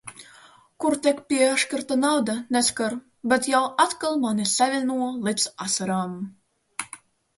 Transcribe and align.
Kur 0.83 0.95
tiek 1.07 1.19
piešķirta 1.33 1.97
nauda, 2.05 2.35
neskar, 2.57 2.97
bet 3.35 3.49
jau 3.53 3.61
atkal 3.87 4.19
mani 4.25 4.51
saviļņo 4.55 4.99
līdz 5.29 5.47
asarām. 5.67 6.21